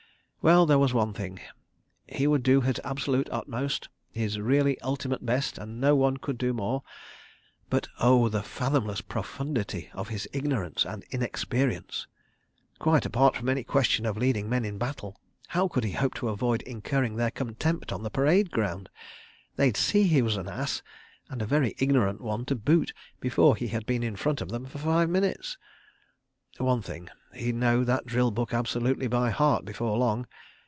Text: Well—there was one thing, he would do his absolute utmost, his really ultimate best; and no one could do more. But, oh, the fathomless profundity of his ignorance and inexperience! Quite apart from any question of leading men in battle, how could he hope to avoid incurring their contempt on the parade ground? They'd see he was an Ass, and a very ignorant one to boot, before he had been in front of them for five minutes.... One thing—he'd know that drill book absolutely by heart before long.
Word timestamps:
Well—there 0.51 0.79
was 0.79 0.91
one 0.91 1.13
thing, 1.13 1.39
he 2.09 2.25
would 2.25 2.41
do 2.41 2.61
his 2.61 2.81
absolute 2.83 3.29
utmost, 3.31 3.89
his 4.11 4.39
really 4.39 4.79
ultimate 4.81 5.23
best; 5.23 5.59
and 5.59 5.79
no 5.79 5.95
one 5.95 6.17
could 6.17 6.39
do 6.39 6.51
more. 6.51 6.81
But, 7.69 7.87
oh, 7.99 8.27
the 8.27 8.41
fathomless 8.41 9.01
profundity 9.01 9.91
of 9.93 10.07
his 10.07 10.27
ignorance 10.33 10.83
and 10.83 11.05
inexperience! 11.11 12.07
Quite 12.79 13.05
apart 13.05 13.35
from 13.35 13.49
any 13.49 13.63
question 13.63 14.03
of 14.07 14.17
leading 14.17 14.49
men 14.49 14.65
in 14.65 14.79
battle, 14.79 15.21
how 15.49 15.67
could 15.67 15.83
he 15.83 15.91
hope 15.91 16.15
to 16.15 16.29
avoid 16.29 16.63
incurring 16.63 17.17
their 17.17 17.29
contempt 17.29 17.91
on 17.93 18.01
the 18.01 18.09
parade 18.09 18.49
ground? 18.49 18.89
They'd 19.57 19.77
see 19.77 20.05
he 20.05 20.23
was 20.23 20.37
an 20.37 20.47
Ass, 20.49 20.81
and 21.29 21.43
a 21.43 21.45
very 21.45 21.75
ignorant 21.77 22.19
one 22.19 22.45
to 22.45 22.55
boot, 22.55 22.93
before 23.19 23.55
he 23.55 23.67
had 23.67 23.85
been 23.85 24.01
in 24.01 24.15
front 24.15 24.41
of 24.41 24.49
them 24.49 24.65
for 24.65 24.79
five 24.79 25.07
minutes.... 25.07 25.59
One 26.57 26.81
thing—he'd 26.81 27.55
know 27.55 27.83
that 27.85 28.05
drill 28.05 28.29
book 28.29 28.53
absolutely 28.53 29.07
by 29.07 29.29
heart 29.31 29.63
before 29.65 29.97
long. 29.97 30.27